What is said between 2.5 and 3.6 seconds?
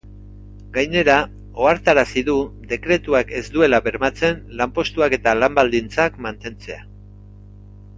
dekretuak ez